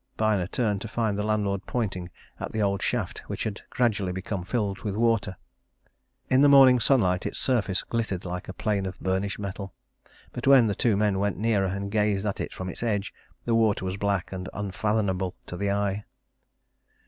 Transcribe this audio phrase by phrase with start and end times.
[0.17, 2.09] Byner turned to find the landlord pointing
[2.39, 5.37] at the old shaft which had gradually become filled with water.
[6.27, 9.75] In the morning sunlight its surface glittered like a plane of burnished metal,
[10.31, 13.13] but when the two men went nearer and gazed at it from its edge,
[13.45, 16.05] the water was black and unfathomable to the eye.